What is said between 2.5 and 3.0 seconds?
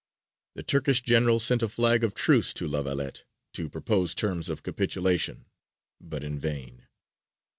to La